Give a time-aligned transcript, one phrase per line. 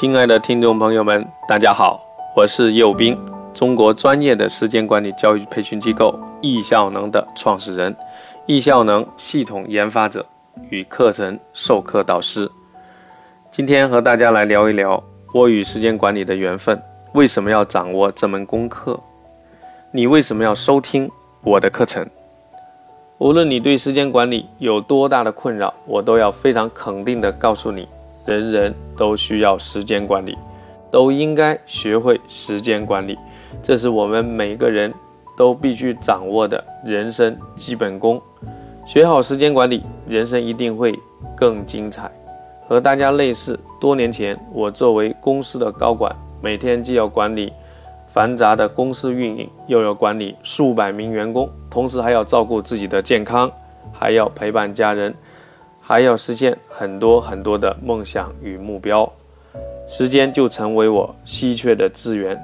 [0.00, 2.00] 亲爱的听众朋友们，大家好，
[2.36, 3.18] 我是右斌，
[3.52, 7.96] 中国专业的时间管理教育培训机构易效能的创始人，
[8.46, 10.24] 易效能系统研发者
[10.70, 12.48] 与课程授课导师。
[13.50, 15.02] 今天和大家来聊一聊
[15.34, 16.80] 我与时间管理的缘分。
[17.14, 19.00] 为什么要掌握这门功课？
[19.90, 21.10] 你为什么要收听
[21.42, 22.08] 我的课程？
[23.18, 27.88] 无论你对时间管理有多大的困扰，我都要非常肯定的告诉你。
[28.28, 30.36] 人人都需要时间管理，
[30.90, 33.16] 都应该学会时间管理，
[33.62, 34.92] 这是我们每个人
[35.34, 38.20] 都必须掌握的人生基本功。
[38.84, 40.94] 学好时间管理，人生一定会
[41.34, 42.10] 更精彩。
[42.68, 47.50] 和大家类似，多年前我作为公司的高管，每天既要管理
[48.08, 53.50] 繁杂的公司运营，又要管理数百名员工，同时还要照顾自己的健康，
[53.90, 55.14] 还要陪伴家人。
[55.88, 59.10] 还要实现很多很多的梦想与目标，
[59.88, 62.38] 时间就成为我稀缺的资源。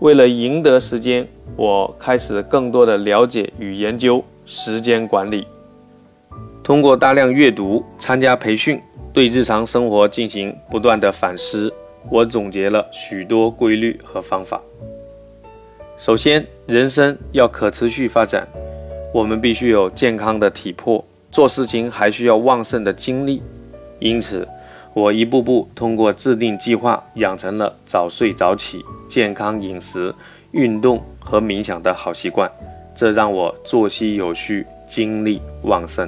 [0.00, 1.26] 为了赢得时间，
[1.56, 5.46] 我开始更多的了解与研究时间管理。
[6.62, 8.78] 通过大量阅读、参加培训，
[9.10, 11.72] 对日常生活进行不断的反思，
[12.10, 14.60] 我总结了许多规律和方法。
[15.96, 18.46] 首先，人生要可持续发展，
[19.14, 21.02] 我们必须有健康的体魄。
[21.32, 23.42] 做事情还需要旺盛的精力，
[24.00, 24.46] 因此，
[24.92, 30.14] 我一步步通过制定计划，养成了早睡早起、健康饮食、
[30.50, 32.50] 运动和冥想的好习惯。
[32.94, 36.06] 这让我作息有序，精力旺盛。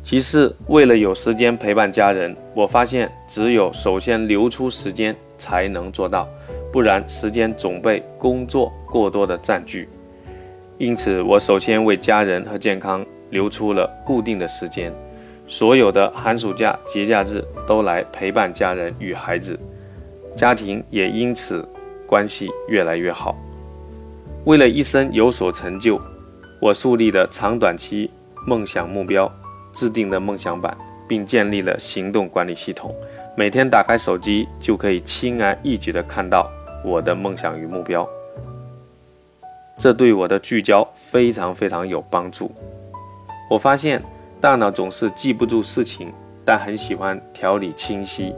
[0.00, 6.28] 其次，为了有时间陪伴家人，我发现只有首先留出时间才能做到，
[6.72, 9.88] 不然时间总被工作过多的占据。
[10.78, 13.04] 因此，我首先为家人和健康。
[13.30, 14.92] 留出了固定的时间，
[15.46, 19.58] 所有的寒暑假、节假日都来陪伴家人与孩子，
[20.34, 21.66] 家庭也因此
[22.06, 23.36] 关系越来越好。
[24.44, 26.00] 为了一生有所成就，
[26.60, 28.10] 我树立了长短期
[28.46, 29.30] 梦想目标，
[29.72, 30.76] 制定了梦想版，
[31.08, 32.94] 并建立了行动管理系统。
[33.36, 36.48] 每天打开手机就可以轻而易举地看到
[36.84, 38.08] 我的梦想与目标，
[39.76, 42.52] 这对我的聚焦非常非常有帮助。
[43.54, 44.02] 我发现
[44.40, 46.12] 大脑总是记不住事情，
[46.44, 48.34] 但很喜欢条理清晰，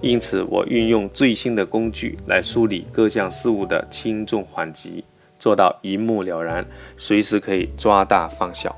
[0.00, 5.04] 因此我运用最新的工具来梳理各项事物的轻重缓急，
[5.38, 6.64] 做到一目了然，
[6.96, 8.74] 随时可以抓大放小。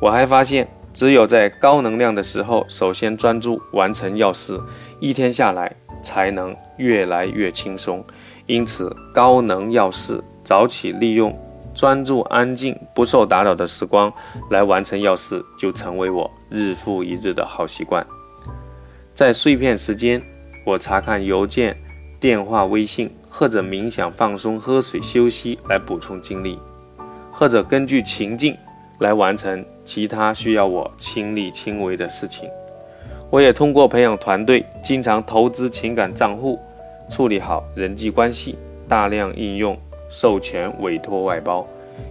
[0.00, 4.58] 我还发现，只有在高能量的时候，首先专注完成要事，
[4.98, 5.70] 一天下来
[6.00, 8.02] 才能越来越轻松。
[8.46, 11.38] 因此，高能要事，早起利用。
[11.74, 14.12] 专注、安静、不受打扰的时光
[14.50, 18.04] 来完成要事，就成为我日复一日的好习惯。
[19.14, 20.20] 在碎片时间，
[20.66, 21.76] 我查看邮件、
[22.18, 26.58] 电话、微信，或者冥想、放松、喝水、休息来补充精力，
[27.30, 28.56] 或者根据情境
[28.98, 32.48] 来完成其他需要我亲力亲为的事情。
[33.30, 36.58] 我也通过培养团队，经常投资情感账户，
[37.08, 38.58] 处理好人际关系，
[38.88, 39.78] 大量应用。
[40.10, 41.66] 授权委托外包，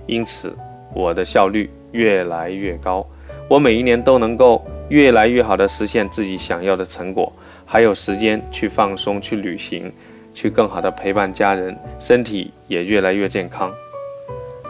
[0.08, 0.56] 因此
[0.94, 3.06] 我的效率越来越高。
[3.48, 7.32] 我每一年都能够越来越好的实现自己想要的成果，
[7.66, 9.92] 还有时间去放松、去旅行、
[10.34, 13.72] 去更好的陪伴家人，身体也越来越健康。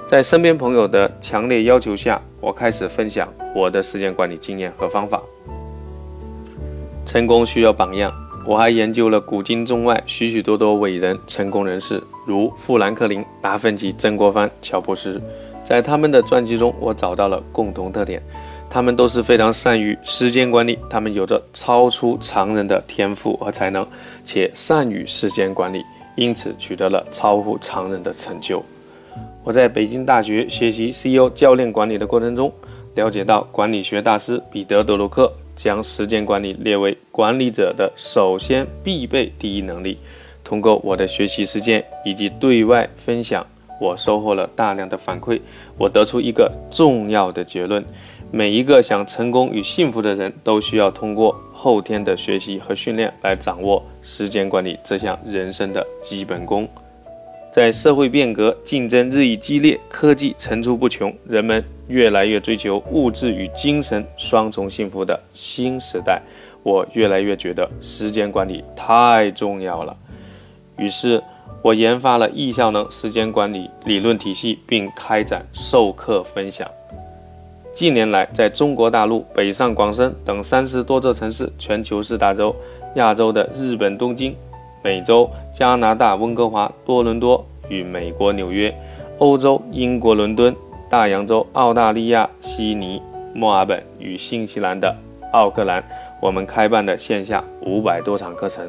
[0.08, 5.22] 在身边朋友的强烈要求下，我开始分享我的时间管理经验和方法。
[7.06, 8.29] 成功需要榜样。
[8.46, 15.22] 我还研究了古今中外许许多多伟人、成功人士，如富兰克林、达芬奇、曾国藩、乔布斯。
[15.64, 18.20] 在他们的传记中，我找到了共同特点：
[18.68, 23.86] 他们都是非常善于时间管理，他们有着超出常人的天赋和才能，
[24.24, 25.84] 且善于时间管理，
[26.16, 28.64] 因此取得了超乎常人的成就。
[29.44, 32.52] 我在北京大学学习 CEO 教练管理的过程中，
[32.96, 35.32] 了解到管理学大师彼得·德鲁克。
[35.62, 39.98] 将时间管理列为管理者的首先必备第一能力。
[40.42, 43.46] 通过我的学习实践以及对外分享，
[43.82, 45.38] 我收获了大量的反馈。
[45.78, 47.84] 我得出一个重要的结论：
[48.32, 56.66] 每一个想成功与幸福的人都需要通过后天的学习和训练来掌握时间管理这项人生的基本功。
[57.52, 66.22] 在社会变革、竞争日益激烈、科技层出不穷、人们越来越追求物质与精神双重幸福的新时代，
[66.62, 69.98] 我越来越觉得时间管理太重要了。
[70.78, 71.22] 于是，
[71.64, 76.70] 我研发了易效能时间管理理论体系，并开展授课分享。
[77.74, 82.56] 近年来，在中国大陆、北上广深等三十多座城市，全球四大洲、
[82.96, 84.36] 亚洲的日本东京、
[84.82, 88.74] 美洲加拿大温哥华、多伦多与美国纽约、
[89.18, 90.56] 欧洲英国伦敦、
[90.90, 93.02] 大洋洲澳大利亚悉尼、
[93.34, 94.96] 墨尔本与新西兰的
[95.34, 95.84] 奥克兰，
[96.22, 98.68] 我们开办的线下五百多场课程。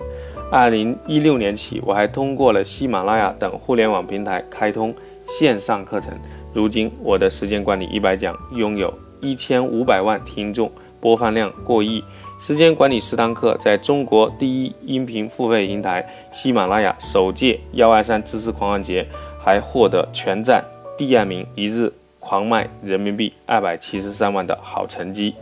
[0.50, 4.92] 二零一六年起，我还通过了喜马拉雅等互联网平台开通
[5.26, 6.12] 线上课程。
[6.52, 10.68] 如今，我的时间管理一百讲拥有一千五百万听众，
[11.00, 12.02] 播放量过亿。
[12.40, 19.06] 时间管理十堂课在中国第一音频付费平台喜马拉雅首届幺二三知识狂欢节，
[19.38, 20.64] 还获得全站
[20.96, 25.34] 第二名，一日狂卖人民币二百七十三万的好成绩。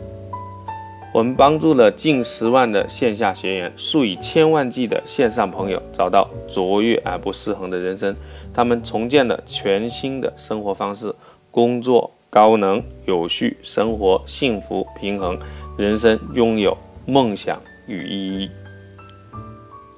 [1.13, 8.13] 我们帮助了近十万的线下学员，数以千万计的线上朋友找到卓越而不失衡的人生。
[8.53, 11.15] 他们重建了全新的生活方式，
[11.49, 15.39] 工作高能有序，生活幸福平衡，
[15.77, 16.77] 人生拥有
[17.09, 18.49] 梦想与意义。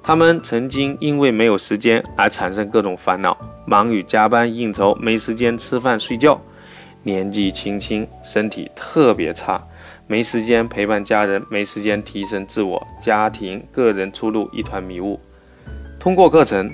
[0.02, 3.36] 他们曾经因为没有时间而产生各种烦恼，
[3.66, 6.40] 忙于加班应酬，没时间吃饭睡觉，
[7.04, 9.62] 年纪轻轻身体特别差。
[10.08, 15.20] 没时间陪伴家人，没时间提升自我，家庭、个人出路一团迷雾。
[16.00, 16.68] 通过课程，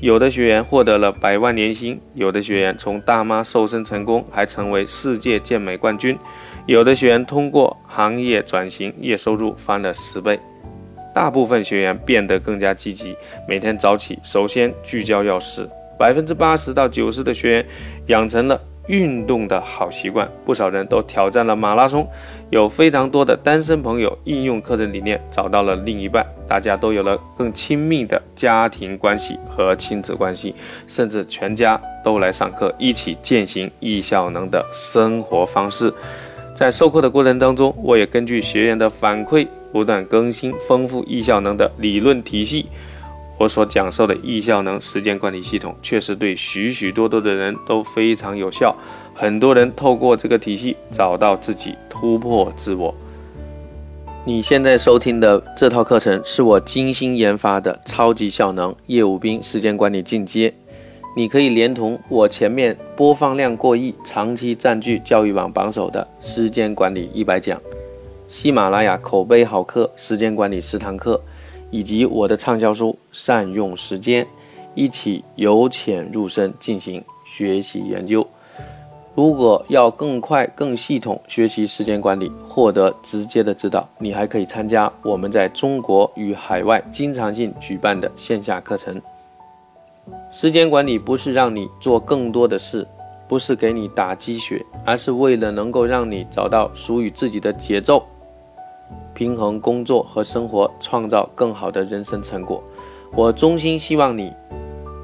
[0.00, 6.16] 有的学员获得了百万年薪，有的学员从大妈瘦身成功，还成为世界健美冠军；
[6.68, 10.38] 有的学员通过行业转型，月收入翻了十倍。
[11.14, 13.16] 大部分学员变得更加积极，
[13.48, 15.66] 每天早起首先聚焦要事。
[15.98, 17.66] 百分之八十到九十的学员
[18.08, 18.60] 养成了。
[18.88, 22.08] 运动的好习惯，不少人都挑战了马拉松。
[22.48, 30.54] 有非常多的单身朋友应用课程理念找到了另一半，大家都有了更亲密的家庭关系和亲子关系，
[30.86, 35.92] 甚至全家都来上课，一起践行易效能的生活方式。
[36.58, 42.66] 在授课的过程当中，我也根据学员的反馈，不断更新丰富易效能的理论体系。
[43.38, 48.76] 我所讲授的易效能时间管理系统，确实对许许多多的人都非常有效。
[49.14, 52.92] 很多人透过这个体系找到自己，突破自我。
[54.24, 60.52] 你现在收听的这套课程是我精心研发的超级效能业务兵时间管理进阶。
[61.16, 67.60] 你可以连同我前面播放量过亿、长期占据教育榜榜首的时间管理一百讲，
[68.28, 71.20] 喜马拉雅口碑好课时间管理十堂课。
[71.70, 74.24] 以及我的畅销书《善用时间》，
[74.74, 78.26] 一起由浅入深进行学习研究。
[79.14, 88.98] 如果要更快、更系统学习时间管理，获得直接的指导，你还可以参加我们在中国与海外经常性举办的线下课程。
[90.30, 92.86] 时间管理不是让你做更多的事，
[93.26, 98.04] 不是给你打鸡血，而是为了能够让你找到属于自己的节奏。
[99.14, 102.62] 平衡工作和生活，创造更好的人生成果。
[103.14, 104.32] 我衷心希望你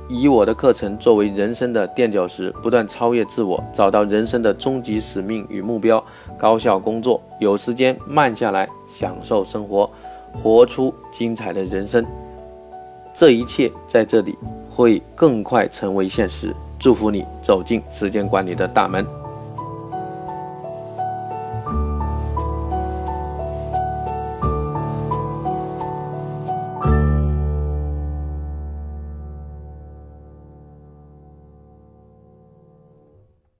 [0.08, 6.04] 以我的课程作为人生的垫脚石，不断超越自我，找到人生的终极使命与目标，
[6.38, 9.90] 高效工作，有时间慢下来享受生活，
[10.42, 12.04] 活出精彩的人生。
[13.12, 14.36] 这一切在这里
[14.74, 16.54] 会更快成为现实。
[16.78, 19.23] 祝福你走进时间管理的大门。